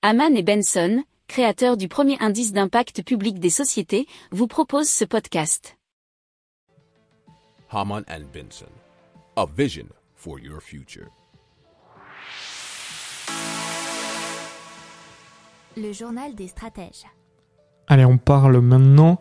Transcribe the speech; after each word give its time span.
Haman 0.00 0.36
et 0.36 0.44
Benson, 0.44 1.02
créateurs 1.26 1.76
du 1.76 1.88
premier 1.88 2.16
indice 2.20 2.52
d'impact 2.52 3.02
public 3.02 3.40
des 3.40 3.50
sociétés, 3.50 4.06
vous 4.30 4.46
proposent 4.46 4.88
ce 4.88 5.04
podcast. 5.04 5.76
Haman 7.72 8.04
and 8.08 8.22
Benson, 8.32 8.70
a 9.34 9.44
vision 9.56 9.86
for 10.14 10.38
your 10.38 10.60
future. 10.62 11.08
Le 15.76 15.92
journal 15.92 16.32
des 16.36 16.46
stratèges. 16.46 17.04
Allez, 17.88 18.04
on 18.04 18.18
parle 18.18 18.60
maintenant 18.60 19.20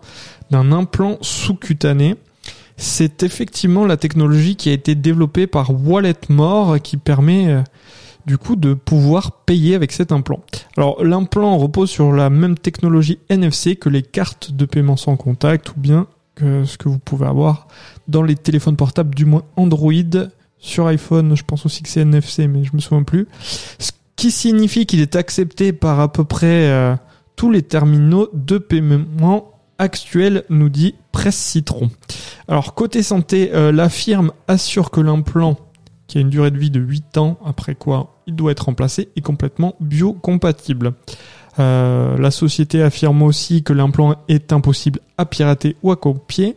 d'un 0.52 0.71
implant 0.71 1.18
sous-cutané. 1.21 2.14
C'est 2.75 3.23
effectivement 3.23 3.88
la 3.88 3.98
technologie 3.98 4.55
qui 4.55 4.70
a 4.70 4.73
été 4.73 4.94
développée 4.94 5.48
par 5.48 5.71
Walletmore 5.71 6.80
qui 6.80 6.98
permet 6.98 7.50
euh, 7.50 7.64
du 8.28 8.38
coup 8.38 8.57
de 8.57 8.73
pouvoir 8.73 9.32
payer 9.46 9.73
avec 9.73 9.94
cet 9.94 10.12
implant. 10.12 10.41
Alors 10.76 11.04
l'implant 11.04 11.57
repose 11.57 11.89
sur 11.89 12.12
la 12.12 12.30
même 12.30 12.57
technologie 12.57 13.20
NFC 13.30 13.77
que 13.77 13.88
les 13.88 14.04
cartes 14.04 14.52
de 14.52 14.66
paiement 14.66 14.98
sans 14.98 15.16
contact 15.16 15.70
ou 15.70 15.80
bien 15.80 16.08
que 16.35 16.66
ce 16.66 16.77
que 16.77 16.90
vous 16.90 16.99
pouvez 16.99 17.26
avoir 17.26 17.68
dans 18.09 18.21
les 18.21 18.35
téléphones 18.35 18.76
portables 18.76 19.16
du 19.16 19.26
moins 19.26 19.44
Android. 19.55 19.94
Sur 20.59 20.88
iPhone, 20.88 21.35
je 21.35 21.44
pense 21.44 21.66
aussi 21.66 21.84
que 21.84 21.90
c'est 21.90 22.02
NFC, 22.02 22.48
mais 22.48 22.63
je 22.63 22.71
me 22.73 22.80
souviens 22.80 23.04
plus. 23.04 23.27
Ce 23.80 23.91
qui 24.18 24.32
signifie 24.32 24.85
qu'il 24.85 24.99
est 24.99 25.16
accepté 25.16 25.71
par 25.71 25.99
à 25.99 26.12
peu 26.12 26.26
près 26.26 26.70
euh, 26.70 26.96
tous 27.35 27.49
les 27.49 27.62
terminaux 27.62 28.30
de 28.34 28.57
paiement 28.57 29.52
actuels, 29.77 30.44
nous 30.49 30.70
dit 30.70 30.96
Presse 31.12 31.38
Citron. 31.38 31.90
Alors 32.48 32.73
côté 32.73 33.04
santé, 33.04 33.52
euh, 33.54 33.71
la 33.71 33.90
firme 33.90 34.32
assure 34.48 34.90
que 34.91 34.99
l'implant 34.99 35.57
qui 36.07 36.17
a 36.17 36.21
une 36.21 36.29
durée 36.29 36.52
de 36.52 36.57
vie 36.57 36.71
de 36.71 36.79
8 36.79 37.17
ans, 37.17 37.38
après 37.45 37.75
quoi 37.75 38.15
il 38.27 38.35
doit 38.35 38.52
être 38.52 38.65
remplacé, 38.65 39.09
est 39.15 39.21
complètement 39.21 39.75
biocompatible. 39.79 40.93
Euh, 41.59 42.17
la 42.17 42.31
société 42.31 42.81
affirme 42.81 43.23
aussi 43.23 43.63
que 43.63 43.73
l'implant 43.73 44.15
est 44.27 44.53
impossible 44.53 44.99
à 45.17 45.26
pirater 45.26 45.76
ou 45.84 45.91
à 45.91 45.95
copier. 45.95 46.55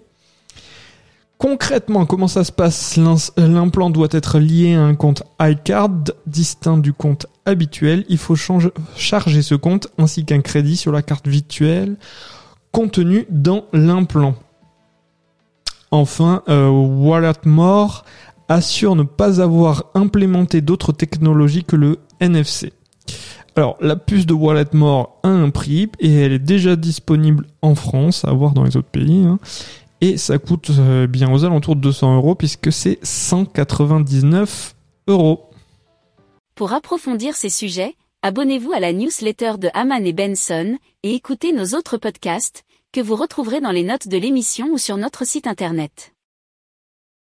Concrètement, 1.38 2.04
comment 2.04 2.28
ça 2.28 2.44
se 2.44 2.52
passe? 2.52 2.98
L'implant 3.38 3.88
doit 3.88 4.08
être 4.10 4.38
lié 4.38 4.74
à 4.74 4.82
un 4.82 4.94
compte 4.94 5.22
iCard 5.40 5.88
distinct 6.26 6.76
du 6.76 6.92
compte 6.92 7.26
habituel. 7.46 8.04
Il 8.10 8.18
faut 8.18 8.36
charger 8.36 9.42
ce 9.42 9.54
compte 9.54 9.88
ainsi 9.96 10.26
qu'un 10.26 10.42
crédit 10.42 10.76
sur 10.76 10.92
la 10.92 11.00
carte 11.00 11.26
virtuelle 11.28 11.96
contenu 12.72 13.26
dans 13.30 13.64
l'implant. 13.72 14.34
Enfin, 15.90 16.42
euh, 16.48 16.68
Walletmore 16.68 18.04
assure 18.50 18.96
ne 18.96 19.04
pas 19.04 19.40
avoir 19.40 19.86
implémenté 19.94 20.60
d'autres 20.60 20.92
technologies 20.92 21.64
que 21.64 21.76
le 21.76 22.00
NFC. 22.18 22.72
Alors, 23.56 23.76
la 23.80 23.96
puce 23.96 24.26
de 24.26 24.34
Walletmore 24.34 25.20
a 25.22 25.28
un 25.28 25.50
prix 25.50 25.88
et 26.00 26.12
elle 26.12 26.32
est 26.32 26.38
déjà 26.38 26.76
disponible 26.76 27.46
en 27.62 27.74
France, 27.74 28.24
à 28.24 28.32
voir 28.32 28.52
dans 28.52 28.64
les 28.64 28.76
autres 28.76 28.90
pays. 28.90 29.24
Hein. 29.24 29.38
et 30.00 30.16
ça 30.16 30.38
coûte 30.38 30.70
euh, 30.70 31.06
bien 31.06 31.32
aux 31.32 31.44
alentours 31.44 31.76
de 31.76 31.80
200 31.80 32.16
euros 32.16 32.34
puisque 32.34 32.72
c'est 32.72 32.98
199 33.02 34.74
euros. 35.08 35.50
Pour 36.54 36.72
approfondir 36.72 37.36
ces 37.36 37.50
sujets, 37.50 37.94
abonnez-vous 38.22 38.72
à 38.72 38.80
la 38.80 38.92
newsletter 38.92 39.52
de 39.58 39.68
Haman 39.74 40.04
et 40.04 40.12
Benson 40.12 40.76
et 41.02 41.14
écoutez 41.14 41.52
nos 41.52 41.76
autres 41.76 41.98
podcasts 41.98 42.64
que 42.92 43.00
vous 43.00 43.14
retrouverez 43.14 43.60
dans 43.60 43.70
les 43.70 43.84
notes 43.84 44.08
de 44.08 44.16
l'émission 44.16 44.68
ou 44.72 44.78
sur 44.78 44.96
notre 44.96 45.24
site 45.24 45.46
internet. 45.46 46.12